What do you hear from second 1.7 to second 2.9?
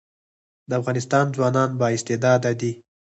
با استعداده دي